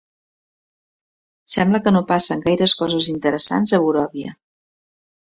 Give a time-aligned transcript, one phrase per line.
[1.55, 4.33] Sembla que no passen gaires coses interessants a Boròvia.